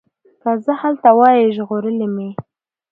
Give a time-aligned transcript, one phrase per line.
[0.41, 2.29] که زه هلته وای ژغورلي مي